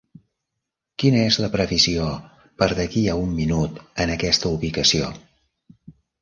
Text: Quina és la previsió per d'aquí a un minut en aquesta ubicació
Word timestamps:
Quina 1.01 1.19
és 1.31 1.35
la 1.43 1.49
previsió 1.55 2.07
per 2.63 2.69
d'aquí 2.79 3.03
a 3.13 3.19
un 3.27 3.37
minut 3.41 3.79
en 4.07 4.15
aquesta 4.15 4.53
ubicació 4.57 5.13